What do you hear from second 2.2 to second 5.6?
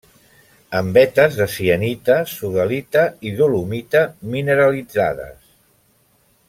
sodalita i dolomita mineralitzades.